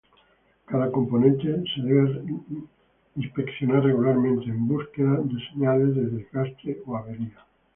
Cada 0.65 0.89
componente 0.89 1.45
debe 1.79 2.11
ser 2.11 2.23
inspeccionado 3.15 3.83
regularmente 3.85 4.45
en 4.49 4.67
búsqueda 4.67 5.17
de 5.21 5.35
señales 5.53 5.93
de 5.93 6.05
desgaste 6.09 6.81
o 6.87 6.97
avería. 6.97 7.37